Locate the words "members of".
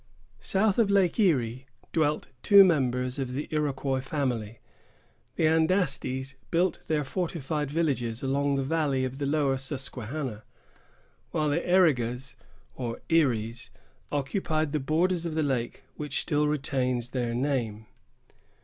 2.63-3.33